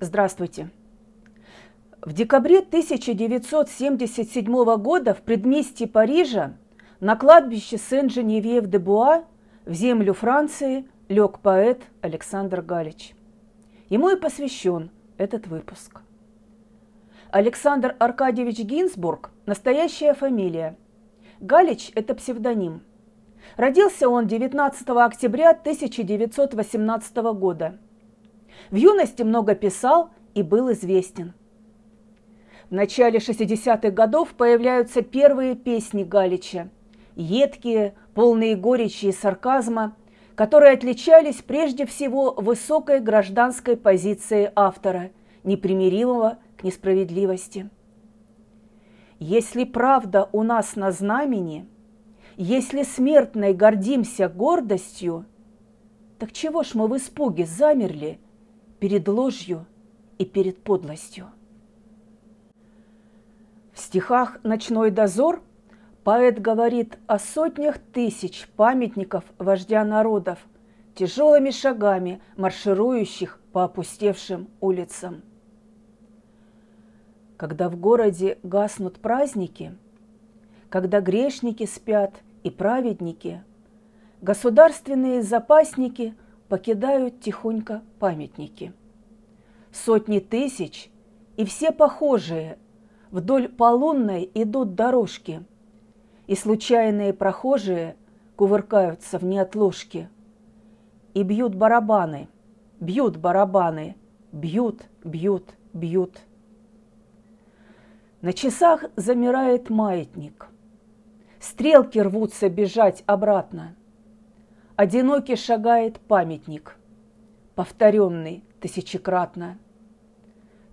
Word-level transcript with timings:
Здравствуйте. 0.00 0.70
В 2.02 2.12
декабре 2.12 2.58
1977 2.58 4.76
года 4.76 5.14
в 5.14 5.22
предместье 5.22 5.86
Парижа 5.86 6.54
на 6.98 7.14
кладбище 7.14 7.78
Сен-Женевьев-де-Буа 7.78 9.24
в 9.64 9.72
землю 9.72 10.12
Франции 10.12 10.88
лег 11.08 11.38
поэт 11.38 11.84
Александр 12.00 12.60
Галич. 12.60 13.14
Ему 13.88 14.10
и 14.10 14.16
посвящен 14.16 14.90
этот 15.16 15.46
выпуск. 15.46 16.00
Александр 17.30 17.94
Аркадьевич 18.00 18.58
Гинзбург– 18.58 19.30
настоящая 19.46 20.14
фамилия. 20.14 20.76
Галич– 21.38 21.92
это 21.94 22.16
псевдоним. 22.16 22.82
Родился 23.56 24.08
он 24.08 24.26
19 24.26 24.88
октября 24.88 25.50
1918 25.50 27.16
года. 27.36 27.78
В 28.70 28.76
юности 28.76 29.22
много 29.22 29.54
писал 29.54 30.10
и 30.34 30.42
был 30.42 30.72
известен– 30.72 31.32
в 32.70 32.76
начале 32.76 33.18
60-х 33.18 33.90
годов 33.90 34.30
появляются 34.30 35.02
первые 35.02 35.54
песни 35.54 36.02
Галича, 36.02 36.70
едкие, 37.14 37.94
полные 38.14 38.56
горечи 38.56 39.06
и 39.06 39.12
сарказма, 39.12 39.94
которые 40.34 40.72
отличались 40.72 41.36
прежде 41.36 41.84
всего 41.86 42.32
высокой 42.32 43.00
гражданской 43.00 43.76
позицией 43.76 44.50
автора, 44.56 45.10
непримиримого 45.44 46.38
к 46.56 46.64
несправедливости. 46.64 47.68
Если 49.18 49.64
правда 49.64 50.28
у 50.32 50.42
нас 50.42 50.74
на 50.74 50.90
знамени, 50.90 51.68
если 52.36 52.82
смертной 52.82 53.52
гордимся 53.52 54.28
гордостью, 54.28 55.26
так 56.18 56.32
чего 56.32 56.62
ж 56.62 56.74
мы 56.74 56.88
в 56.88 56.96
испуге 56.96 57.46
замерли 57.46 58.18
перед 58.84 59.08
ложью 59.08 59.64
и 60.18 60.26
перед 60.26 60.62
подлостью? 60.62 61.30
В 63.72 63.80
стихах 63.80 64.36
«Ночной 64.42 64.90
дозор» 64.90 65.42
поэт 66.04 66.38
говорит 66.38 66.98
о 67.06 67.18
сотнях 67.18 67.78
тысяч 67.78 68.46
памятников 68.56 69.24
вождя 69.38 69.82
народов, 69.86 70.38
тяжелыми 70.94 71.48
шагами 71.48 72.20
марширующих 72.36 73.40
по 73.54 73.64
опустевшим 73.64 74.50
улицам. 74.60 75.22
Когда 77.38 77.70
в 77.70 77.76
городе 77.76 78.36
гаснут 78.42 78.98
праздники, 78.98 79.78
когда 80.68 81.00
грешники 81.00 81.64
спят 81.64 82.16
и 82.42 82.50
праведники, 82.50 83.42
государственные 84.20 85.22
запасники 85.22 86.14
покидают 86.54 87.18
тихонько 87.18 87.82
памятники. 87.98 88.72
Сотни 89.72 90.20
тысяч 90.20 90.88
и 91.36 91.44
все 91.44 91.72
похожие 91.72 92.58
Вдоль 93.10 93.48
полунной 93.48 94.30
идут 94.34 94.76
дорожки, 94.76 95.44
и 96.28 96.36
случайные 96.36 97.12
прохожие 97.12 97.96
кувыркаются 98.36 99.18
в 99.18 99.24
неотложке. 99.24 100.08
И 101.12 101.24
бьют 101.24 101.56
барабаны, 101.56 102.28
бьют 102.78 103.16
барабаны, 103.16 103.96
бьют, 104.30 104.82
бьют, 105.02 105.56
бьют. 105.72 106.20
На 108.20 108.32
часах 108.32 108.84
замирает 108.94 109.70
маятник. 109.70 110.46
Стрелки 111.40 111.98
рвутся 111.98 112.48
бежать 112.48 113.02
обратно. 113.06 113.74
Одинокий 114.76 115.36
шагает 115.36 116.00
памятник, 116.00 116.76
повторенный 117.54 118.42
тысячекратно. 118.58 119.56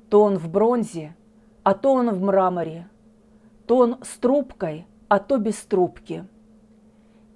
То 0.10 0.24
он 0.24 0.40
в 0.40 0.50
бронзе, 0.50 1.16
а 1.62 1.76
то 1.76 1.94
он 1.94 2.10
в 2.10 2.20
мраморе, 2.20 2.90
то 3.68 3.78
он 3.78 4.00
с 4.02 4.18
трубкой, 4.18 4.88
а 5.08 5.20
то 5.20 5.38
без 5.38 5.58
трубки. 5.58 6.26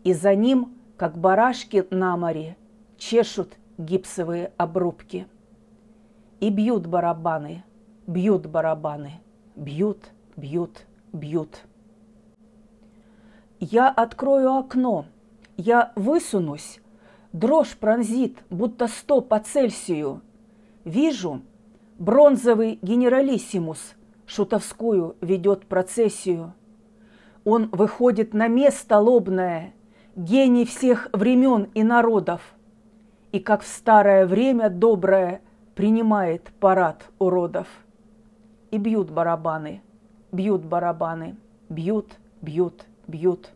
И 0.03 0.13
за 0.13 0.33
ним, 0.33 0.73
как 0.97 1.19
барашки 1.19 1.85
на 1.91 2.17
море, 2.17 2.57
чешут 2.97 3.53
гипсовые 3.77 4.51
обрубки. 4.57 5.27
И 6.39 6.49
бьют 6.49 6.87
барабаны, 6.87 7.63
бьют 8.07 8.47
барабаны, 8.47 9.21
бьют, 9.55 10.09
бьют, 10.35 10.87
бьют. 11.13 11.61
Я 13.59 13.87
открою 13.87 14.53
окно, 14.53 15.05
я 15.57 15.91
высунусь, 15.95 16.79
дрожь 17.31 17.77
пронзит, 17.77 18.37
будто 18.49 18.87
сто 18.87 19.21
по 19.21 19.39
Цельсию. 19.39 20.21
Вижу, 20.83 21.41
бронзовый 21.97 22.79
генералиссимус 22.81 23.95
шутовскую 24.25 25.15
ведет 25.21 25.65
процессию. 25.65 26.53
Он 27.43 27.69
выходит 27.71 28.33
на 28.33 28.47
место 28.47 28.99
лобное, 28.99 29.73
гений 30.15 30.65
всех 30.65 31.09
времен 31.13 31.69
и 31.73 31.83
народов, 31.83 32.41
и, 33.31 33.39
как 33.39 33.61
в 33.61 33.67
старое 33.67 34.25
время 34.25 34.69
доброе, 34.69 35.41
принимает 35.75 36.51
парад 36.59 37.03
уродов. 37.19 37.67
И 38.71 38.77
бьют 38.77 39.11
барабаны, 39.11 39.81
бьют 40.31 40.65
барабаны, 40.65 41.35
бьют, 41.69 42.13
бьют, 42.41 42.85
бьют. 43.07 43.51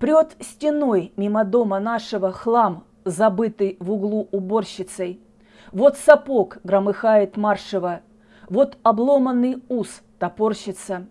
Прет 0.00 0.34
стеной 0.40 1.12
мимо 1.18 1.44
дома 1.44 1.78
нашего 1.78 2.32
хлам, 2.32 2.84
забытый 3.04 3.76
в 3.80 3.92
углу 3.92 4.28
уборщицей. 4.32 5.20
Вот 5.72 5.98
сапог 5.98 6.56
громыхает 6.64 7.36
маршево, 7.36 8.00
вот 8.48 8.78
обломанный 8.82 9.62
ус 9.68 10.00
топорщится. 10.18 11.06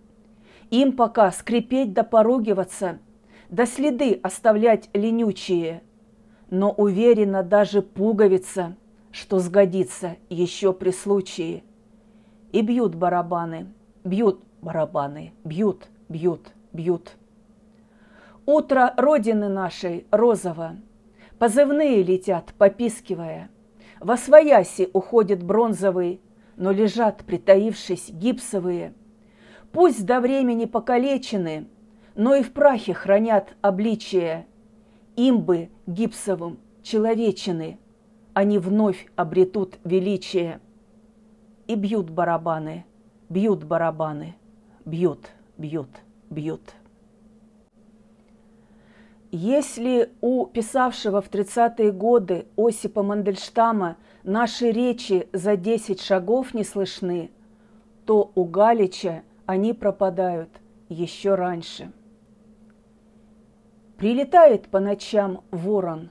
Им 0.71 0.93
пока 0.93 1.31
скрипеть 1.31 1.93
да 1.93 2.01
поругиваться, 2.01 2.97
да 3.49 3.67
следы 3.67 4.19
оставлять 4.23 4.89
ленючие. 4.93 5.83
Но 6.49 6.71
уверена 6.71 7.43
даже 7.43 7.83
пуговица, 7.83 8.75
что 9.11 9.37
сгодится 9.37 10.15
еще 10.31 10.73
при 10.73 10.89
случае. 10.89 11.63
И 12.51 12.63
бьют 12.63 12.95
барабаны, 12.95 13.67
бьют 14.03 14.41
барабаны, 14.63 15.33
бьют, 15.43 15.89
бьют, 16.09 16.47
бьют. 16.73 17.18
Утро 18.51 18.95
Родины 18.97 19.47
нашей 19.47 20.07
розово, 20.09 20.77
позывные 21.37 22.01
летят, 22.01 22.51
попискивая. 22.57 23.51
Во 23.99 24.17
свояси 24.17 24.89
уходит 24.91 25.43
бронзовый 25.43 26.19
но 26.55 26.71
лежат, 26.71 27.23
притаившись, 27.25 28.09
гипсовые. 28.09 28.95
Пусть 29.71 30.03
до 30.03 30.19
времени 30.19 30.65
покалечены, 30.65 31.67
но 32.15 32.33
и 32.33 32.41
в 32.41 32.51
прахе 32.51 32.95
хранят 32.95 33.55
обличие. 33.61 34.47
Им 35.15 35.43
бы, 35.43 35.69
гипсовым, 35.85 36.57
человечины, 36.81 37.77
они 38.33 38.57
вновь 38.57 39.11
обретут 39.15 39.77
величие. 39.83 40.59
И 41.67 41.75
бьют 41.75 42.09
барабаны, 42.09 42.83
бьют 43.29 43.63
барабаны, 43.63 44.33
бьют, 44.85 45.29
бьют, 45.55 45.89
бьют. 46.31 46.73
Если 49.31 50.11
у 50.21 50.47
писавшего 50.47 51.21
в 51.21 51.29
30-е 51.29 51.91
годы 51.91 52.47
Осипа 52.57 53.03
Мандельштама 53.03 53.97
наши 54.23 54.71
речи 54.71 55.29
за 55.33 55.55
10 55.55 56.01
шагов 56.01 56.55
не 56.55 56.63
слышны, 56.63 57.29
то 58.05 58.31
у 58.33 58.45
Галича 58.45 59.21
они 59.45 59.73
пропадают 59.73 60.49
еще 60.87 61.35
раньше. 61.35 61.91
Прилетает 63.97 64.67
по 64.69 64.79
ночам 64.79 65.43
ворон, 65.51 66.09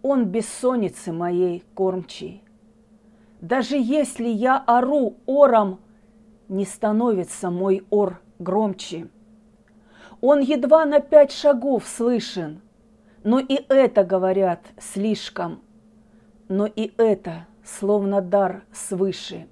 он 0.00 0.24
бессонницы 0.24 1.12
моей 1.12 1.62
кормчий. 1.74 2.42
Даже 3.42 3.76
если 3.76 4.28
я 4.28 4.56
ору 4.66 5.16
ором, 5.26 5.78
не 6.48 6.64
становится 6.64 7.50
мой 7.50 7.84
ор 7.90 8.18
громче– 8.38 9.08
он 10.20 10.40
едва 10.40 10.84
на 10.84 11.00
пять 11.00 11.32
шагов 11.32 11.86
слышен, 11.86 12.60
но 13.24 13.38
и 13.38 13.54
это, 13.68 14.04
говорят, 14.04 14.60
слишком. 14.78 15.62
Но 16.48 16.66
и 16.66 16.92
это, 16.96 17.46
словно 17.64 18.20
дар 18.20 18.64
свыше, 18.72 19.46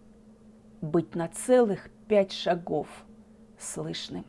быть 0.80 1.14
на 1.14 1.28
целых 1.28 1.88
пять 2.08 2.32
шагов 2.32 2.88
слышным. 3.58 4.24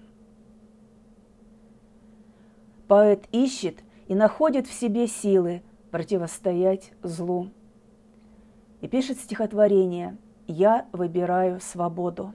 Поэт 2.87 3.25
ищет 3.31 3.79
и 4.07 4.15
находит 4.15 4.67
в 4.67 4.73
себе 4.73 5.07
силы 5.07 5.61
противостоять 5.91 6.91
злу. 7.03 7.49
И 8.81 8.87
пишет 8.87 9.19
стихотворение 9.19 10.17
«Я 10.47 10.87
выбираю 10.91 11.59
свободу». 11.59 12.33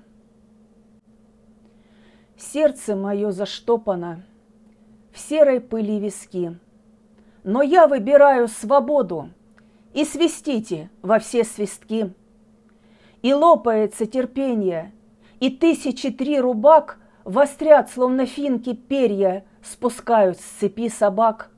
Сердце 2.36 2.96
мое 2.96 3.30
заштопано, 3.30 4.24
в 5.12 5.18
серой 5.18 5.60
пыли 5.60 6.00
виски. 6.00 6.58
Но 7.44 7.62
я 7.62 7.86
выбираю 7.86 8.48
свободу, 8.48 9.30
и 9.92 10.04
свистите 10.04 10.90
во 11.02 11.18
все 11.18 11.44
свистки. 11.44 12.12
и 13.22 13.32
лопается 13.32 14.04
терпение, 14.04 14.92
и 15.40 15.48
тысячи 15.48 16.10
три 16.10 16.38
рубак 16.38 16.98
вострят, 17.24 17.88
словно 17.90 18.26
финки 18.26 18.74
перья, 18.74 19.46
спускают 19.62 20.38
с 20.38 20.42
цепи 20.42 20.90
собак. 20.90 21.50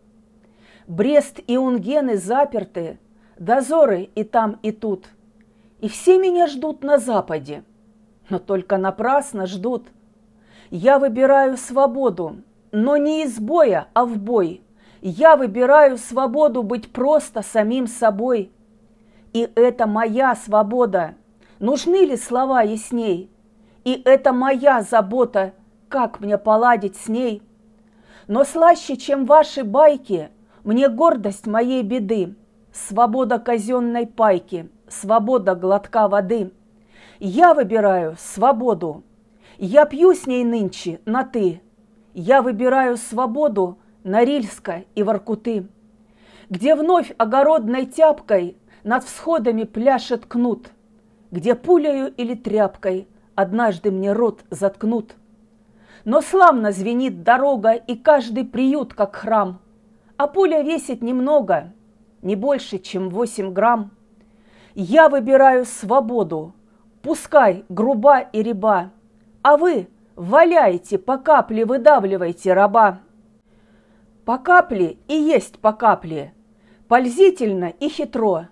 Брест 0.86 1.40
и 1.48 1.56
Унгены 1.56 2.18
заперты, 2.18 3.00
дозоры 3.36 4.02
и 4.14 4.22
там, 4.22 4.60
и 4.62 4.70
тут. 4.70 5.08
И 5.80 5.88
все 5.88 6.18
меня 6.18 6.46
ждут 6.46 6.84
на 6.84 6.98
западе, 6.98 7.64
но 8.28 8.38
только 8.38 8.76
напрасно 8.76 9.46
ждут. 9.46 9.88
Я 10.70 10.98
выбираю 10.98 11.56
свободу, 11.56 12.38
но 12.72 12.96
не 12.96 13.24
из 13.24 13.38
боя, 13.38 13.88
а 13.94 14.04
в 14.04 14.18
бой. 14.18 14.62
Я 15.00 15.36
выбираю 15.36 15.98
свободу 15.98 16.62
быть 16.62 16.92
просто 16.92 17.42
самим 17.42 17.86
собой. 17.86 18.50
И 19.32 19.48
это 19.54 19.86
моя 19.86 20.34
свобода. 20.34 21.14
Нужны 21.58 22.04
ли 22.06 22.16
слова 22.16 22.62
ясней? 22.62 23.30
И 23.84 24.02
это 24.04 24.32
моя 24.32 24.82
забота, 24.82 25.52
как 25.88 26.20
мне 26.20 26.38
поладить 26.38 26.96
с 26.96 27.08
ней. 27.08 27.42
Но 28.26 28.44
слаще, 28.44 28.96
чем 28.96 29.24
ваши 29.24 29.62
байки, 29.62 30.30
мне 30.64 30.88
гордость 30.88 31.46
моей 31.46 31.82
беды, 31.82 32.34
свобода 32.72 33.38
казенной 33.38 34.06
пайки, 34.06 34.68
свобода 34.88 35.54
глотка 35.54 36.08
воды. 36.08 36.50
Я 37.20 37.54
выбираю 37.54 38.16
свободу. 38.18 39.04
Я 39.58 39.86
пью 39.86 40.14
с 40.14 40.26
ней 40.26 40.44
нынче 40.44 41.00
на 41.06 41.24
«ты», 41.24 41.62
я 42.18 42.40
выбираю 42.40 42.96
свободу 42.96 43.78
Норильска 44.02 44.84
и 44.94 45.02
Воркуты, 45.02 45.68
Где 46.48 46.74
вновь 46.74 47.12
огородной 47.18 47.84
тяпкой 47.84 48.56
Над 48.84 49.04
всходами 49.04 49.64
пляшет 49.64 50.24
кнут, 50.24 50.70
Где 51.30 51.54
пулею 51.54 52.10
или 52.14 52.34
тряпкой 52.34 53.06
Однажды 53.34 53.90
мне 53.90 54.14
рот 54.14 54.44
заткнут. 54.48 55.14
Но 56.06 56.22
славно 56.22 56.72
звенит 56.72 57.22
дорога 57.22 57.72
И 57.72 57.96
каждый 57.96 58.46
приют, 58.46 58.94
как 58.94 59.16
храм, 59.16 59.60
А 60.16 60.26
пуля 60.26 60.62
весит 60.62 61.02
немного, 61.02 61.74
Не 62.22 62.34
больше, 62.34 62.78
чем 62.78 63.10
восемь 63.10 63.52
грамм. 63.52 63.90
Я 64.74 65.10
выбираю 65.10 65.66
свободу, 65.66 66.54
Пускай 67.02 67.66
груба 67.68 68.20
и 68.20 68.42
реба, 68.42 68.90
А 69.48 69.56
вы– 69.56 69.88
Валяйте, 70.16 70.98
по 70.98 71.18
капле 71.18 71.64
выдавливайте 71.64 72.52
раба. 72.52 72.98
По 74.24 74.38
капле 74.38 74.96
и 75.06 75.14
есть 75.14 75.60
по 75.60 75.72
капле, 75.72 76.34
пользительно 76.88 77.66
и 77.66 77.88
хитро. 77.88 78.48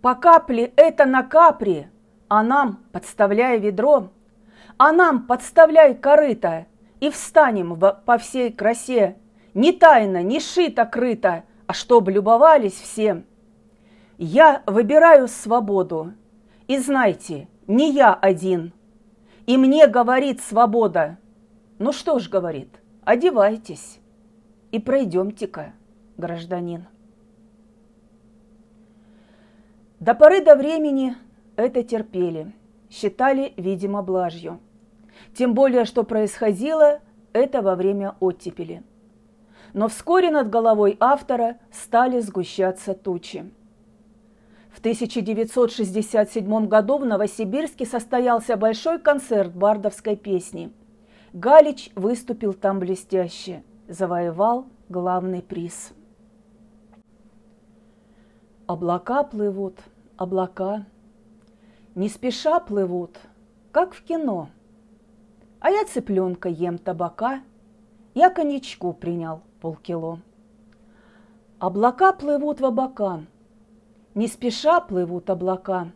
По 0.00 0.14
капле 0.14 0.72
это 0.76 1.06
на 1.06 1.24
капре, 1.24 1.90
а 2.28 2.44
нам 2.44 2.84
подставляй 2.92 3.58
ведро. 3.58 4.10
А 4.76 4.92
нам 4.92 5.26
подставляй 5.26 5.96
корыто, 5.96 6.66
и 7.00 7.10
встанем 7.10 7.74
в, 7.74 8.00
по 8.06 8.16
всей 8.16 8.52
красе. 8.52 9.16
Не 9.54 9.72
тайно, 9.72 10.22
не 10.22 10.38
шито-крыто, 10.38 11.42
а 11.66 11.72
чтоб 11.72 12.08
любовались 12.08 12.80
все. 12.80 13.24
Я 14.18 14.62
выбираю 14.66 15.26
свободу, 15.26 16.12
и 16.68 16.78
знайте, 16.78 17.48
не 17.66 17.90
я 17.90 18.14
один– 18.14 18.72
и 19.48 19.56
мне 19.56 19.86
говорит 19.86 20.42
свобода. 20.42 21.16
Ну 21.78 21.90
что 21.92 22.18
ж, 22.18 22.28
говорит, 22.28 22.68
одевайтесь 23.02 23.98
и 24.72 24.78
пройдемте-ка, 24.78 25.72
гражданин. 26.18 26.84
До 30.00 30.14
поры 30.14 30.44
до 30.44 30.54
времени 30.54 31.16
это 31.56 31.82
терпели, 31.82 32.54
считали, 32.90 33.54
видимо, 33.56 34.02
блажью. 34.02 34.60
Тем 35.32 35.54
более, 35.54 35.86
что 35.86 36.02
происходило 36.02 37.00
это 37.32 37.62
во 37.62 37.74
время 37.74 38.16
оттепели. 38.20 38.82
Но 39.72 39.88
вскоре 39.88 40.30
над 40.30 40.50
головой 40.50 40.98
автора 41.00 41.56
стали 41.72 42.20
сгущаться 42.20 42.92
тучи. 42.92 43.50
В 44.70 44.80
1967 44.80 46.68
году 46.68 46.98
в 46.98 47.04
Новосибирске 47.04 47.84
состоялся 47.86 48.56
большой 48.56 48.98
концерт 48.98 49.54
бардовской 49.54 50.16
песни. 50.16 50.72
Галич 51.32 51.90
выступил 51.94 52.52
там 52.52 52.78
блестяще, 52.78 53.62
завоевал 53.88 54.66
главный 54.88 55.42
приз. 55.42 55.92
Облака 58.66 59.24
плывут, 59.24 59.78
облака, 60.16 60.84
не 61.94 62.08
спеша 62.08 62.60
плывут, 62.60 63.18
как 63.72 63.94
в 63.94 64.02
кино. 64.02 64.50
А 65.60 65.70
я 65.70 65.84
цыпленка 65.86 66.48
ем 66.48 66.78
табака, 66.78 67.40
я 68.14 68.30
коньячку 68.30 68.92
принял 68.92 69.40
полкило. 69.60 70.20
Облака 71.58 72.12
плывут 72.12 72.60
в 72.60 72.66
обокан– 72.66 73.26
не 74.14 74.26
спеша 74.26 74.80
плывут 74.80 75.30
облака. 75.30 75.92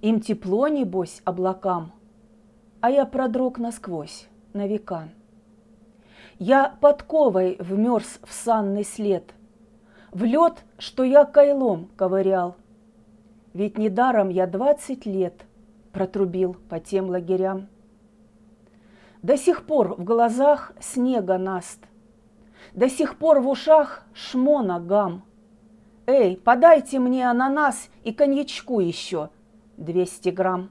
Им 0.00 0.20
тепло, 0.20 0.68
небось, 0.68 1.22
облакам, 1.24 1.92
А 2.80 2.90
я 2.90 3.06
продрог 3.06 3.58
насквозь, 3.58 4.28
на 4.52 4.66
века. 4.66 5.08
Я 6.38 6.76
подковой 6.80 7.56
вмерз 7.58 8.20
в 8.22 8.32
санный 8.32 8.84
след, 8.84 9.34
В 10.12 10.24
лед, 10.24 10.64
что 10.78 11.02
я 11.02 11.24
кайлом 11.24 11.88
ковырял. 11.96 12.56
Ведь 13.54 13.78
недаром 13.78 14.28
я 14.28 14.46
двадцать 14.46 15.06
лет 15.06 15.44
Протрубил 15.92 16.56
по 16.68 16.78
тем 16.78 17.08
лагерям. 17.08 17.68
До 19.22 19.38
сих 19.38 19.64
пор 19.64 19.94
в 19.94 20.04
глазах 20.04 20.72
снега 20.78 21.38
наст, 21.38 21.80
До 22.74 22.88
сих 22.88 23.16
пор 23.18 23.40
в 23.40 23.48
ушах 23.48 24.04
шмона 24.12 24.78
гам— 24.78 25.22
«Эй, 26.06 26.36
подайте 26.36 27.00
мне 27.00 27.28
ананас 27.28 27.88
и 28.04 28.12
коньячку 28.12 28.78
еще, 28.78 29.30
двести 29.76 30.28
грамм». 30.28 30.70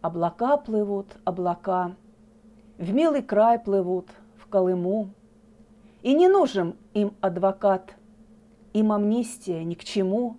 Облака 0.00 0.56
плывут, 0.56 1.06
облака, 1.24 1.94
в 2.78 2.92
милый 2.92 3.22
край 3.22 3.60
плывут, 3.60 4.08
в 4.36 4.48
Колыму. 4.48 5.10
И 6.02 6.14
не 6.14 6.26
нужен 6.26 6.74
им 6.94 7.14
адвокат, 7.20 7.94
им 8.72 8.90
амнистия 8.90 9.62
ни 9.62 9.74
к 9.74 9.84
чему. 9.84 10.36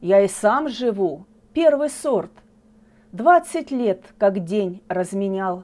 Я 0.00 0.22
и 0.22 0.26
сам 0.26 0.68
живу, 0.68 1.24
первый 1.52 1.88
сорт, 1.88 2.32
двадцать 3.12 3.70
лет 3.70 4.02
как 4.18 4.42
день 4.42 4.82
разменял. 4.88 5.62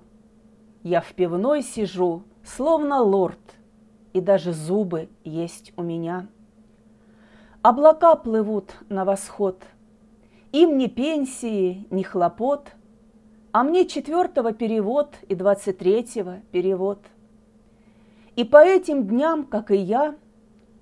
Я 0.84 1.00
в 1.00 1.12
пивной 1.14 1.62
сижу, 1.62 2.22
словно 2.44 3.00
лорд, 3.00 3.40
и 4.12 4.20
даже 4.20 4.52
зубы 4.52 5.08
есть 5.24 5.72
у 5.76 5.82
меня. 5.82 6.28
Облака 7.62 8.16
плывут 8.16 8.74
на 8.88 9.04
восход. 9.04 9.62
Им 10.50 10.78
ни 10.78 10.88
пенсии, 10.88 11.86
ни 11.90 12.02
хлопот, 12.02 12.72
А 13.52 13.62
мне 13.62 13.86
четвертого 13.86 14.52
перевод 14.52 15.14
и 15.28 15.36
двадцать 15.36 15.78
третьего 15.78 16.40
перевод. 16.50 16.98
И 18.34 18.42
по 18.42 18.56
этим 18.56 19.06
дням, 19.06 19.44
как 19.44 19.70
и 19.70 19.76
я, 19.76 20.16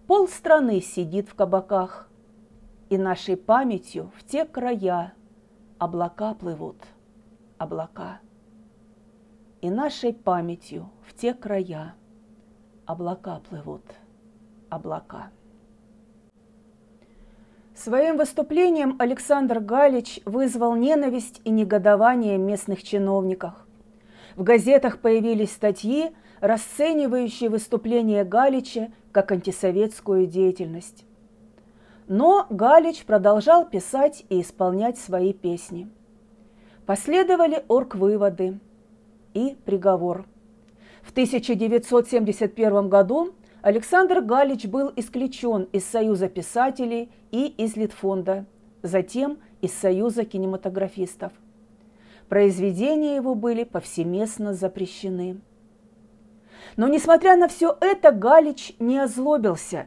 Пол 0.06 0.26
страны 0.26 0.80
сидит 0.80 1.28
в 1.28 1.34
кабаках, 1.34 2.08
И 2.88 2.96
нашей 2.96 3.36
памятью 3.36 4.10
в 4.16 4.24
те 4.24 4.46
края 4.46 5.12
Облака 5.78 6.32
плывут, 6.32 6.78
облака. 7.58 8.20
И 9.60 9.68
нашей 9.68 10.14
памятью 10.14 10.88
в 11.06 11.12
те 11.12 11.34
края 11.34 11.94
Облака 12.86 13.42
плывут, 13.50 13.84
облака. 14.70 15.30
Своим 17.82 18.18
выступлением 18.18 18.96
Александр 18.98 19.58
Галич 19.58 20.20
вызвал 20.26 20.74
ненависть 20.74 21.40
и 21.44 21.50
негодование 21.50 22.36
местных 22.36 22.82
чиновников. 22.82 23.54
В 24.36 24.42
газетах 24.42 24.98
появились 24.98 25.52
статьи, 25.52 26.10
расценивающие 26.40 27.48
выступление 27.48 28.24
Галича 28.24 28.92
как 29.12 29.32
антисоветскую 29.32 30.26
деятельность. 30.26 31.06
Но 32.06 32.46
Галич 32.50 33.06
продолжал 33.06 33.64
писать 33.64 34.26
и 34.28 34.42
исполнять 34.42 34.98
свои 34.98 35.32
песни. 35.32 35.88
Последовали 36.84 37.64
орг-выводы 37.66 38.60
и 39.32 39.56
приговор. 39.64 40.26
В 41.00 41.12
1971 41.12 42.90
году 42.90 43.32
Александр 43.62 44.22
Галич 44.22 44.66
был 44.66 44.90
исключен 44.96 45.64
из 45.72 45.84
Союза 45.84 46.28
писателей 46.28 47.10
и 47.30 47.46
из 47.46 47.76
Литфонда, 47.76 48.46
затем 48.82 49.38
из 49.60 49.74
Союза 49.74 50.24
кинематографистов. 50.24 51.32
Произведения 52.28 53.16
его 53.16 53.34
были 53.34 53.64
повсеместно 53.64 54.54
запрещены. 54.54 55.40
Но, 56.76 56.88
несмотря 56.88 57.36
на 57.36 57.48
все 57.48 57.76
это, 57.80 58.12
Галич 58.12 58.74
не 58.78 58.98
озлобился. 58.98 59.86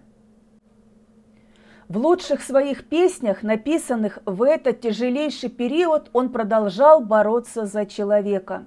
В 1.88 1.98
лучших 1.98 2.44
своих 2.44 2.88
песнях, 2.88 3.42
написанных 3.42 4.20
в 4.26 4.44
этот 4.44 4.82
тяжелейший 4.82 5.50
период, 5.50 6.10
он 6.14 6.32
продолжал 6.32 7.02
бороться 7.02 7.66
за 7.66 7.86
человека. 7.86 8.66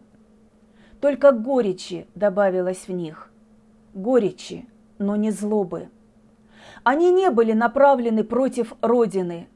Только 1.01 1.31
горечи 1.31 2.07
добавилось 2.15 2.89
в 2.89 2.93
них. 2.93 3.31
Горечи, 3.95 4.67
но 4.99 5.17
не 5.17 5.31
злобы. 5.31 5.89
Они 6.85 7.11
не 7.11 7.31
были 7.31 7.53
направлены 7.53 8.25
против 8.25 8.75
Родины, 8.81 9.49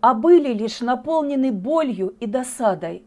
а 0.00 0.14
были 0.14 0.52
лишь 0.52 0.80
наполнены 0.80 1.52
болью 1.52 2.14
и 2.20 2.26
досадой. 2.26 3.04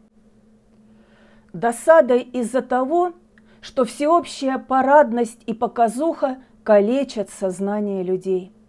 Досадой 1.52 2.20
из-за 2.20 2.62
того, 2.62 3.12
что 3.60 3.84
всеобщая 3.84 4.58
парадность 4.58 5.42
и 5.46 5.54
показуха 5.54 6.38
калечат 6.62 7.30
сознание 7.30 8.02
людей– 8.02 8.52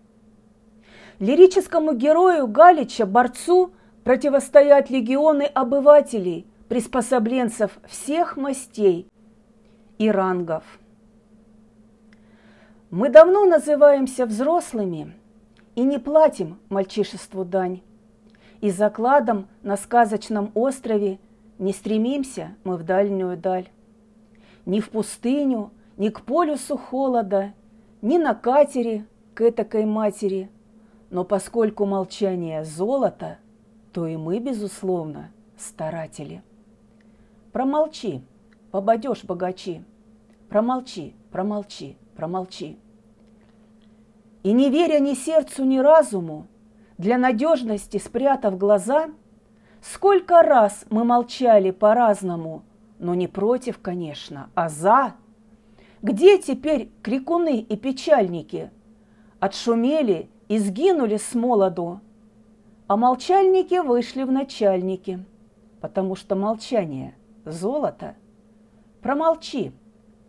Лирическому 1.22 1.94
герою 1.94 2.48
Галича, 2.48 3.06
борцу, 3.06 3.74
противостоят 4.04 4.90
легионы 4.90 5.44
обывателей, 5.44 6.48
приспособленцев 6.68 7.78
всех 7.88 8.38
мастей 8.38 9.08
и 10.00 10.10
рангов. 10.10 10.64
Мы 12.92 13.10
давно 13.10 13.46
называемся 13.46 14.28
взрослыми 14.28 15.14
и 15.74 15.82
не 15.82 15.98
платим 15.98 16.60
мальчишеству 16.70 17.44
дань. 17.44 17.82
И 18.60 18.70
закладом 18.70 19.48
на 19.64 19.76
сказочном 19.76 20.52
острове 20.54 21.20
не 21.58 21.74
стремимся 21.74 22.56
мы 22.64 22.78
в 22.78 22.84
дальнюю 22.84 23.38
даль. 23.38 23.70
Ни 24.68 24.80
в 24.80 24.92
пустыню, 24.92 25.72
ни 25.98 26.10
к 26.10 26.22
полюсу 26.22 26.78
холода, 26.78 27.54
ни 28.04 28.20
на 28.20 28.36
катере 28.36 29.06
к 29.34 29.42
этакой 29.42 29.86
матери– 29.86 30.52
но 31.12 31.26
поскольку 31.26 31.86
молчание– 31.86 32.64
золото, 32.66 33.38
то 33.92 34.08
и 34.08 34.16
мы, 34.16 34.40
безусловно, 34.40 35.30
старатели. 35.58 36.42
Промолчи, 37.52 38.24
пободешь 38.72 39.26
богачи. 39.26 39.84
Промолчи, 40.48 41.14
промолчи, 41.30 41.98
промолчи. 42.22 42.78
И 44.44 44.52
не 44.54 44.70
веря 44.70 45.00
ни 45.00 45.16
сердцу, 45.16 45.66
ни 45.66 45.80
разуму, 45.80 46.46
для 47.00 47.18
надежности 47.18 47.98
спрятав 47.98 48.60
глаза, 48.60 49.10
сколько 49.82 50.44
раз 50.44 50.86
мы 50.92 51.04
молчали 51.04 51.72
по-разному, 51.72 52.62
но 53.00 53.16
не 53.16 53.28
против, 53.28 53.80
конечно, 53.80 54.52
а 54.54 54.70
за. 54.70 55.16
Где 56.04 56.38
теперь 56.38 56.92
крикуны 57.02 57.58
и 57.58 57.76
печальники? 57.76 58.70
Отшумели 59.40 60.30
и 60.48 60.60
сгинули 60.60 61.18
с 61.18 61.34
молоду, 61.34 62.02
а 62.86 62.98
молчальники 62.98 63.80
вышли 63.80 64.22
в 64.22 64.32
начальники, 64.32 65.26
потому 65.82 66.16
что 66.16 66.36
молчание– 66.36 67.16
золото. 67.46 68.16
Промолчи, 69.02 69.72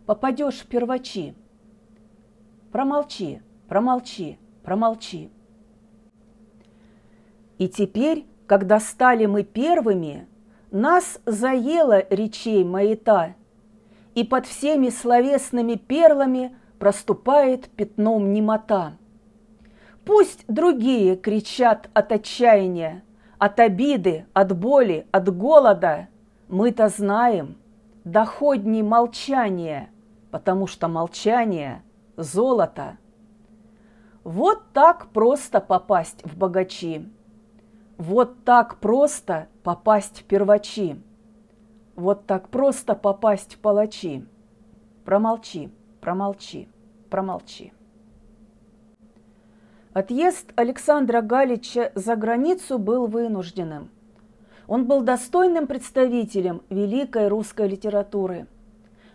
попадешь 0.07 0.61
в 0.61 0.65
первачи. 0.65 1.35
Промолчи, 2.73 3.41
промолчи, 3.69 4.39
промолчи. 4.63 5.29
И 7.59 7.69
теперь, 7.69 8.25
когда 8.47 8.79
стали 8.79 9.27
мы 9.27 9.43
первыми, 9.43 10.27
нас 10.71 11.21
заела 11.27 12.03
речей 12.09 12.63
маята, 12.63 13.35
и 14.15 14.23
под 14.23 14.47
всеми 14.47 14.89
словесными 14.89 15.75
перлами 15.75 16.55
проступает 16.79 17.69
пятном 17.69 18.33
немота– 18.33 18.97
Пусть 20.05 20.43
другие 20.47 21.15
кричат 21.15 21.89
от 21.93 22.11
отчаяния, 22.11 23.03
от 23.37 23.59
обиды, 23.59 24.25
от 24.33 24.57
боли, 24.57 25.07
от 25.11 25.33
голода. 25.33 26.09
Мы-то 26.49 26.89
знаем, 26.89 27.55
доходней 28.03 28.83
молчание, 28.83 29.89
потому 30.31 30.67
что 30.67 30.87
молчание– 30.87 31.83
золото. 32.17 32.97
Вот 34.23 34.63
так 34.73 35.09
просто 35.09 35.59
попасть 35.59 36.23
в 36.23 36.37
богачи. 36.37 37.09
Вот 37.97 38.43
так 38.43 38.77
просто 38.79 39.47
попасть 39.63 40.21
в 40.21 40.23
первачи. 40.25 41.01
Вот 41.95 42.25
так 42.25 42.49
просто 42.49 42.95
попасть 42.95 43.55
в 43.55 43.59
палачи. 43.59 44.25
Промолчи, 45.05 45.71
промолчи, 46.01 46.67
промолчи. 47.09 47.73
Отъезд 49.93 50.53
Александра 50.55 51.21
Галича 51.21 51.91
за 51.93 52.15
границу 52.15 52.79
был 52.79 53.05
вынужденным. 53.05 53.91
Он 54.67 54.85
был 54.85 55.01
достойным 55.01 55.67
представителем 55.67 56.63
великой 56.69 57.27
русской 57.27 57.67
литературы, 57.67 58.47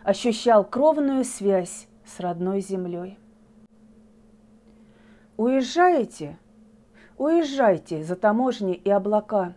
ощущал 0.03 0.63
кровную 0.63 1.25
связь 1.25 1.88
с 2.09 2.19
родной 2.19 2.61
землей. 2.61 3.19
Уезжаете? 5.37 6.37
Уезжайте 7.17 8.03
за 8.03 8.15
таможни 8.15 8.73
и 8.73 8.89
облака. 8.89 9.53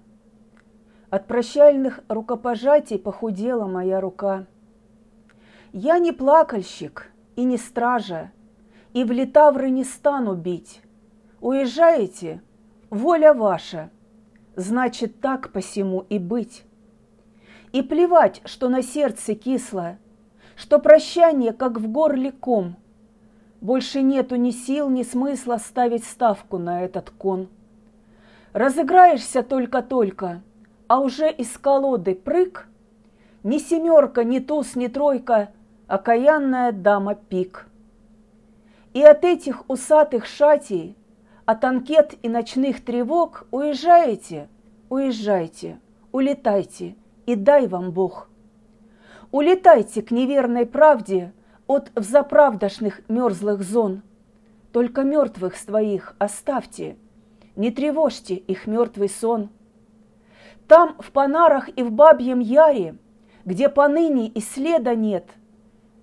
От 1.11 1.27
прощальных 1.27 2.01
рукопожатий 2.09 2.99
похудела 2.99 3.67
моя 3.67 4.01
рука. 4.01 4.47
Я 5.73 5.99
не 5.99 6.13
плакальщик 6.13 7.11
и 7.37 7.45
не 7.45 7.57
стража, 7.57 8.31
и 8.93 9.05
в 9.05 9.11
литавры 9.11 9.71
не 9.71 9.85
стану 9.85 10.35
бить. 10.35 10.83
Уезжаете? 11.41 12.43
Воля 12.91 13.33
ваша. 13.33 13.91
Значит, 14.55 15.21
так 15.21 15.53
посему 15.53 16.05
и 16.11 16.19
быть. 16.19 16.65
И 17.73 17.81
плевать, 17.81 18.43
что 18.45 18.69
на 18.69 18.83
сердце 18.83 19.35
кисло, 19.35 19.97
что 20.57 20.79
прощание, 20.79 21.53
как 21.53 21.79
в 21.79 21.91
горле 21.91 22.33
ком. 22.33 22.77
Больше 23.61 24.03
нету 24.03 24.37
ни 24.37 24.51
сил, 24.51 24.89
ни 24.91 25.03
смысла 25.03 25.59
ставить 25.59 26.05
ставку 26.05 26.59
на 26.59 26.83
этот 26.85 27.11
кон. 27.11 27.49
Разыграешься 28.53 29.43
только-только, 29.43 30.43
а 30.89 31.01
уже 31.01 31.31
из 31.31 31.57
колоды 31.59 32.15
прыг, 32.15 32.69
Ни 33.43 33.59
семерка, 33.59 34.25
ни 34.25 34.39
туз, 34.39 34.77
ни 34.77 34.87
тройка, 34.87 35.53
окаянная 35.89 36.73
дама 36.73 37.15
пик. 37.15 37.67
И 38.95 39.03
от 39.03 39.25
этих 39.25 39.69
усатых 39.69 40.27
шатей– 40.27 40.97
от 41.45 41.65
анкет 41.65 42.15
и 42.23 42.29
ночных 42.29 42.85
тревог 42.85 43.47
уезжаете, 43.51 44.49
уезжайте, 44.89 45.81
улетайте, 46.13 46.95
и 47.27 47.35
дай 47.35 47.67
вам 47.67 47.91
Бог. 47.91 48.29
Улетайте 49.33 50.03
к 50.03 50.13
неверной 50.13 50.67
правде 50.67 51.33
от 51.67 51.91
взаправдошных 51.97 53.01
мерзлых 53.09 53.63
зон. 53.63 54.03
Только 54.71 55.03
мертвых 55.03 55.57
своих 55.57 56.15
оставьте, 56.19 56.97
не 57.57 57.73
тревожьте 57.73 58.35
их 58.37 58.69
мертвый 58.69 59.09
сон. 59.09 59.51
Там, 60.69 60.95
в 61.01 61.11
Панарах 61.11 61.69
и 61.77 61.83
в 61.83 61.91
Бабьем 61.91 62.39
Яре, 62.39 62.97
где 63.45 63.69
поныне 63.69 64.29
и 64.29 64.41
следа 64.41 64.95
нет, 64.95 65.27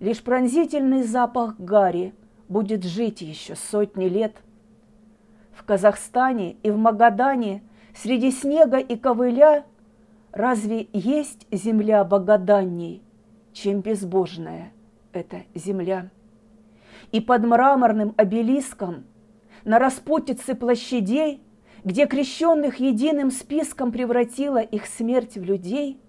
лишь 0.01 0.21
пронзительный 0.21 1.03
запах 1.03 1.57
гари 1.57 2.13
будет 2.49 2.83
жить 2.83 3.21
еще 3.21 3.55
сотни 3.55 4.09
лет– 4.09 4.35
в 5.59 5.65
Казахстане 5.65 6.53
и 6.63 6.71
в 6.71 6.77
Магадане 6.77 7.63
среди 7.93 8.31
снега 8.31 8.77
и 8.77 8.95
ковыля 8.95 9.65
разве 10.31 10.87
есть 10.93 11.45
земля 11.51 12.03
богоданней, 12.05 13.03
чем 13.53 13.81
безбожная 13.81 14.71
эта 15.13 15.43
земля? 15.55 16.09
И 17.11 17.21
под 17.21 17.43
мраморным 17.43 18.13
обелиском 18.17 19.05
на 19.63 19.79
распутице 19.79 20.55
площадей, 20.55 21.41
где 21.83 22.05
крещенных 22.05 22.79
единым 22.79 23.31
списком 23.31 23.91
превратила 23.91 24.61
их 24.61 24.85
смерть 24.85 25.37
в 25.37 25.43
людей, 25.43 25.99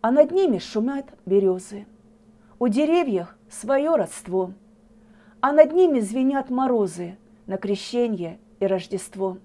а 0.00 0.10
над 0.10 0.30
ними 0.30 0.58
шумят 0.58 1.06
березы. 1.26 1.86
У 2.58 2.68
деревьев 2.68 3.36
свое 3.50 3.96
родство, 3.96 4.52
а 5.40 5.52
над 5.52 5.72
ними 5.72 6.00
звенят 6.00 6.50
морозы– 6.50 7.18
на 7.46 7.56
крещение 7.56 8.38
и 8.60 8.66
Рождество. 8.66 9.38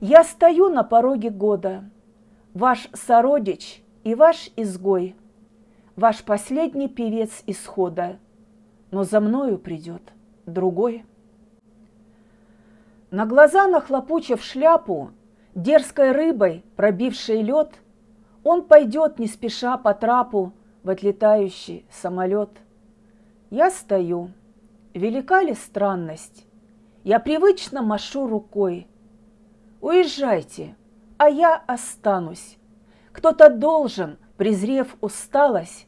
Я 0.00 0.24
стою 0.24 0.68
на 0.68 0.84
пороге 0.84 1.30
года, 1.30 1.84
ваш 2.54 2.88
сородич 2.94 3.82
и 4.04 4.14
ваш 4.14 4.50
изгой, 4.56 5.16
ваш 5.98 6.22
последний 6.22 6.88
певец 6.88 7.42
исхода, 7.46 8.18
но 8.92 9.02
за 9.02 9.18
мною 9.18 9.58
придет 9.58 10.12
другой. 10.46 11.04
На 13.10 13.26
глаза 13.26 13.66
нахлопучив 13.66 14.40
шляпу, 14.40 15.10
дерзкой 15.56 16.12
рыбой, 16.12 16.64
пробившей 16.76 17.42
лед, 17.42 17.80
он 18.44 18.62
пойдет 18.62 19.18
не 19.18 19.26
спеша 19.26 19.76
по 19.76 19.92
трапу 19.92 20.52
в 20.84 20.90
отлетающий 20.90 21.84
самолет. 21.90 22.50
Я 23.50 23.68
стою. 23.68 24.30
Велика 24.94 25.42
ли 25.42 25.54
странность? 25.54 26.46
Я 27.02 27.18
привычно 27.18 27.82
машу 27.82 28.28
рукой. 28.28 28.86
Уезжайте, 29.80 30.76
а 31.16 31.28
я 31.28 31.56
останусь. 31.56 32.56
Кто-то 33.10 33.48
должен, 33.48 34.16
презрев 34.36 34.96
усталость, 35.00 35.87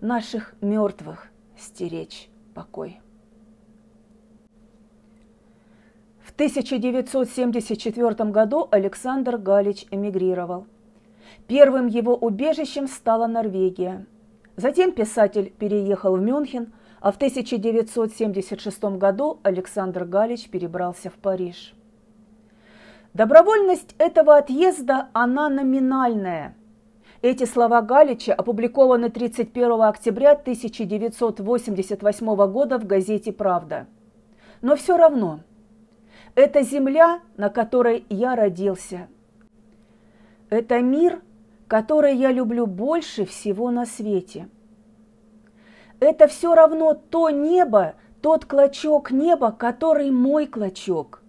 наших 0.00 0.54
мертвых 0.60 1.28
стеречь 1.56 2.28
покой. 2.54 3.00
В 6.20 6.32
1974 6.32 8.30
году 8.30 8.68
Александр 8.70 9.36
Галич 9.36 9.86
эмигрировал. 9.90 10.66
Первым 11.46 11.86
его 11.86 12.14
убежищем 12.14 12.86
стала 12.86 13.26
Норвегия. 13.26 14.06
Затем 14.56 14.92
писатель 14.92 15.50
переехал 15.50 16.16
в 16.16 16.20
Мюнхен, 16.22 16.72
а 17.00 17.12
в 17.12 17.16
1976 17.16 18.84
году 18.98 19.40
Александр 19.42 20.04
Галич 20.04 20.48
перебрался 20.48 21.10
в 21.10 21.14
Париж. 21.14 21.74
Добровольность 23.12 23.94
этого 23.98 24.36
отъезда, 24.36 25.08
она 25.12 25.48
номинальная. 25.48 26.54
Эти 27.22 27.44
слова 27.44 27.82
Галича 27.82 28.34
опубликованы 28.34 29.10
31 29.10 29.82
октября 29.82 30.32
1988 30.32 32.50
года 32.50 32.78
в 32.78 32.86
газете 32.86 33.32
«Правда». 33.32 33.86
Но 34.62 34.76
все 34.76 34.96
равно, 34.96 35.40
это 36.34 36.62
земля, 36.62 37.20
на 37.36 37.50
которой 37.50 38.04
я 38.08 38.36
родился. 38.36 39.08
Это 40.48 40.80
мир, 40.80 41.20
который 41.68 42.16
я 42.16 42.32
люблю 42.32 42.66
больше 42.66 43.24
всего 43.24 43.70
на 43.70 43.86
свете– 43.86 44.48
это 46.00 46.28
все 46.28 46.54
равно 46.54 46.94
то 46.94 47.28
небо, 47.28 47.94
тот 48.22 48.46
клочок 48.46 49.10
неба, 49.10 49.52
который 49.52 50.10
мой 50.10 50.46
клочок. 50.46 51.22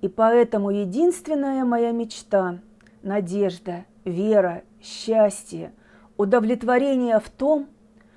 И 0.00 0.08
поэтому 0.08 0.70
единственная 0.70 1.66
моя 1.66 1.92
мечта, 1.92 2.60
надежда, 3.02 3.84
вера, 4.06 4.62
счастье, 4.82 5.72
удовлетворение 6.16 7.20
в 7.20 7.30
том, 7.30 7.68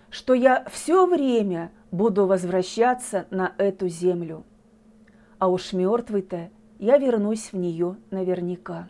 что 0.10 0.34
я 0.34 0.66
все 0.72 1.06
время 1.06 1.72
буду 1.92 2.26
возвращаться 2.26 3.28
на 3.32 3.54
эту 3.58 3.88
землю. 3.88 4.44
А 5.40 5.48
уж 5.48 5.74
мертвый-то 5.74 6.50
я 6.80 6.98
вернусь 6.98 7.52
в 7.52 7.58
нее 7.58 7.98
наверняка. 8.12 8.90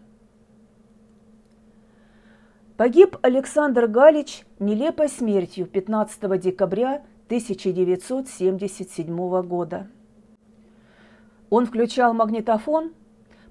Погиб 2.77 3.17
Александр 3.21 3.87
Галич 3.87 4.43
нелепой 4.59 5.07
смертью 5.07 5.67
15 5.67 6.41
декабря 6.41 7.03
1977 7.27 9.41
года. 9.43 9.87
Он 11.49 11.67
включал 11.67 12.13
магнитофон, 12.13 12.93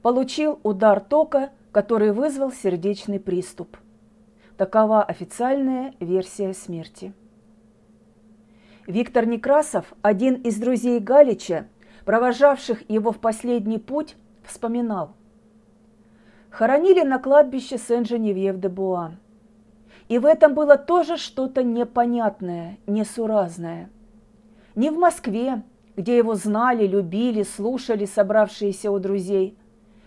получил 0.02 0.58
удар 0.64 1.00
тока, 1.00 1.50
который 1.70 2.12
вызвал 2.12 2.52
сердечный 2.52 3.20
приступ. 3.20 3.76
Такова 4.62 5.02
официальная 5.02 5.92
версия 5.98 6.54
смерти. 6.54 7.12
Виктор 8.86 9.26
Некрасов, 9.26 9.92
один 10.02 10.34
из 10.34 10.56
друзей 10.56 11.00
Галича, 11.00 11.66
провожавших 12.04 12.88
его 12.88 13.10
в 13.10 13.18
последний 13.18 13.80
путь, 13.80 14.14
вспоминал– 14.44 15.16
хоронили 16.50 17.02
на 17.02 17.18
кладбище 17.18 17.76
Сен-Женевьев-де-Буа. 17.76 19.16
И 20.08 20.20
в 20.20 20.26
этом 20.26 20.54
было 20.54 20.78
тоже 20.78 21.16
что-то 21.16 21.64
непонятное, 21.64 22.78
несуразное. 22.86 23.90
Не 24.76 24.90
в 24.90 24.96
Москве, 24.96 25.64
где 25.96 26.16
его 26.16 26.36
знали, 26.36 26.86
любили, 26.86 27.42
слушали 27.42 28.04
собравшиеся 28.04 28.92
у 28.92 29.00
друзей, 29.00 29.58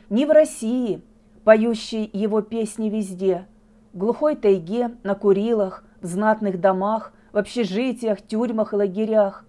не 0.10 0.26
в 0.26 0.32
России, 0.32 1.02
поющей 1.44 2.10
его 2.14 2.40
песни 2.40 2.90
везде, 2.90 3.48
глухой 3.96 4.36
тайге, 4.36 4.92
на 5.04 5.16
Курилах, 5.16 5.84
в 6.02 6.06
знатных 6.06 6.60
домах, 6.60 7.14
в 7.32 7.38
общежитиях, 7.38 8.22
тюрьмах 8.22 8.74
и 8.74 8.76
лагерях, 8.76 9.46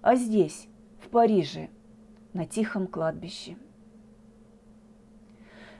а 0.00 0.16
здесь, 0.16 0.66
в 0.98 1.08
Париже, 1.08 1.68
на 2.32 2.46
тихом 2.46 2.88
кладбище. 2.88 3.56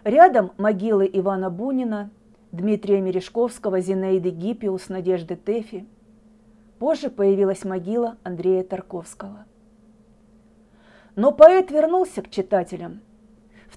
Рядом 0.05 0.53
могилы 0.59 1.09
Ивана 1.13 1.51
Бунина, 1.51 2.11
Дмитрия 2.53 3.01
Мережковского, 3.01 3.81
Зинаиды 3.81 4.31
Гиппиус, 4.31 4.89
Надежды 4.89 5.37
Тэфи. 5.37 5.87
Позже 6.79 7.09
появилась 7.09 7.65
могила 7.65 8.19
Андрея 8.25 8.63
Тарковского. 8.63 9.47
Но 11.15 11.33
поэт 11.33 11.71
вернулся 11.71 12.21
к 12.21 12.31
читателям. 12.31 13.01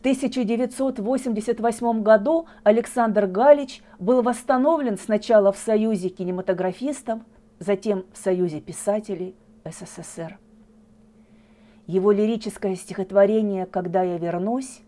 В 0.05 0.07
1988 0.07 2.03
году 2.03 2.45
Александр 2.61 3.25
Галич 3.25 3.81
был 3.97 4.21
восстановлен 4.21 4.99
сначала 4.99 5.51
в 5.51 5.57
Союзе 5.57 6.09
кинематографистов, 6.09 7.21
затем 7.57 8.05
в 8.13 8.17
Союзе 8.19 8.61
писателей 8.61 9.33
СССР. 9.63 10.37
Его 11.87 12.11
лирическое 12.11 12.75
стихотворение 12.75 13.65
«Когда 13.65 14.03
я 14.03 14.19
вернусь» 14.19 14.81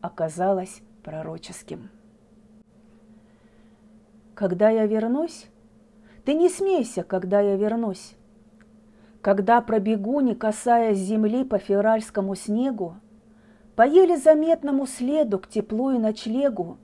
оказалось 0.00 0.82
пророческим. 1.04 1.88
Когда 4.34 4.70
я 4.70 4.86
вернусь, 4.86 5.46
ты 6.24 6.34
не 6.34 6.48
смейся, 6.48 7.04
когда 7.04 7.40
я 7.40 7.54
вернусь. 7.54 8.16
Когда 9.22 9.60
пробегу, 9.60 10.18
не 10.18 10.34
касаясь 10.34 10.98
земли 10.98 11.44
по 11.44 11.58
февральскому 11.58 12.34
снегу, 12.34 12.96
по 13.76 13.82
еле 13.82 14.16
заметному 14.16 14.86
следу 14.86 15.38
к 15.38 15.48
теплу 15.48 15.90
и 15.90 15.98
ночлегу, 15.98 16.78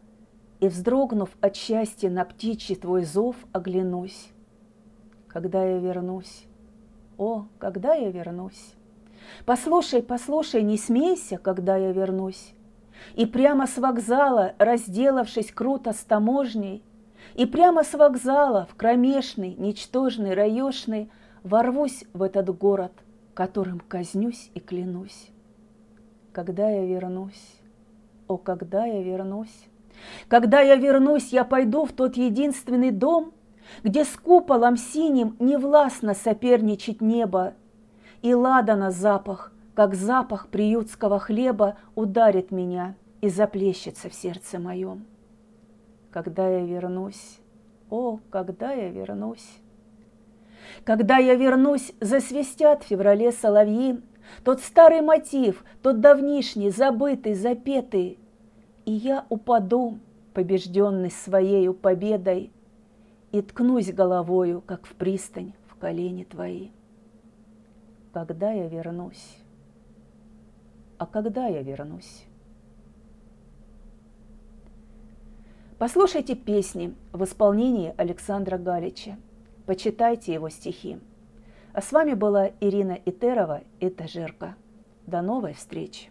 и, 0.61 0.69
вздрогнув 0.69 1.31
от 1.41 1.57
счастья 1.57 2.11
на 2.11 2.25
птичий 2.25 2.75
твой 2.75 3.05
зов, 3.05 3.37
оглянусь. 3.53 4.31
Когда 5.29 5.65
я 5.65 5.79
вернусь, 5.79 6.45
о, 7.17 7.47
когда 7.59 7.95
я 7.95 8.11
вернусь. 8.11 8.75
Послушай, 9.47 10.03
послушай, 10.03 10.63
не 10.63 10.77
смейся, 10.77 11.39
когда 11.39 11.77
я 11.77 11.93
вернусь. 11.93 12.55
И 13.15 13.25
прямо 13.25 13.67
с 13.67 13.79
вокзала, 13.79 14.55
разделавшись 14.59 15.53
круто 15.53 15.93
с 15.93 16.01
таможней, 16.01 16.83
И 17.35 17.47
прямо 17.47 17.85
с 17.85 17.95
вокзала 17.95 18.67
в 18.71 18.75
кромешный, 18.75 19.55
ничтожный, 19.55 20.35
раешный 20.35 21.11
Ворвусь 21.43 22.05
в 22.13 22.23
этот 22.23 22.55
город, 22.57 22.93
которым 23.35 23.81
казнюсь 23.81 24.51
и 24.55 24.61
клянусь. 24.61 25.31
Когда 26.33 26.69
я 26.71 26.85
вернусь, 26.85 27.61
о, 28.29 28.37
когда 28.37 28.85
я 28.85 29.03
вернусь, 29.03 29.69
Когда 30.29 30.61
я 30.61 30.77
вернусь, 30.77 31.33
я 31.33 31.45
пойду 31.45 31.85
в 31.85 31.93
тот 31.93 32.17
единственный 32.17 32.91
дом, 32.91 33.33
Где 33.83 34.05
с 34.05 34.17
куполом 34.17 34.77
синим 34.77 35.37
невластно 35.39 36.15
соперничать 36.15 37.01
небо, 37.01 37.55
И 38.23 38.35
ладана 38.35 38.91
запах— 38.91 39.53
как 39.81 39.95
запах 39.95 40.49
приютского 40.49 41.19
хлеба 41.19 41.79
ударит 41.95 42.51
меня 42.51 42.97
и 43.23 43.31
заплещется 43.31 44.11
в 44.11 44.15
сердце 44.15 44.59
моем. 44.59 45.07
Когда 46.11 46.47
я 46.49 46.67
вернусь, 46.67 47.39
о, 47.89 48.19
когда 48.29 48.73
я 48.73 48.91
вернусь. 48.91 49.59
Когда 50.85 51.17
я 51.17 51.35
вернусь, 51.35 51.93
засвистят 52.01 52.83
в 52.83 52.89
феврале 52.89 53.33
соловьи, 53.33 54.03
Тот 54.45 54.61
старый 54.61 55.01
мотив, 55.01 55.65
тот 55.83 56.01
давнишний, 56.01 56.71
забытый, 56.71 57.35
запетый, 57.35 58.19
И 58.85 58.93
я 58.93 59.27
упаду, 59.29 59.99
побежденный 60.35 61.11
своею 61.11 61.75
победой, 61.75 62.53
И 63.33 63.43
ткнусь 63.43 63.93
головою, 63.93 64.63
как 64.65 64.87
в 64.87 64.95
пристань, 64.95 65.53
в 65.69 65.77
колени 65.77 66.25
твои. 66.25 66.69
Когда 68.13 68.51
я 68.51 68.67
вернусь 68.69 69.41
а 71.01 71.07
когда 71.07 71.47
я 71.47 71.63
вернусь? 71.63 72.27
Послушайте 75.79 76.35
песни 76.35 76.95
в 77.13 77.25
исполнении 77.25 77.95
Александра 77.97 78.59
Галича. 78.59 79.17
Почитайте 79.65 80.35
его 80.35 80.51
стихи. 80.51 80.99
А 81.73 81.81
с 81.81 81.93
вами 81.93 82.15
была 82.15 82.51
Ирина 82.61 82.99
Итерова 83.05 83.63
и 83.79 83.91
Тажерка. 83.91 84.57
До 85.07 85.23
новой 85.23 85.55
встречи! 85.55 86.11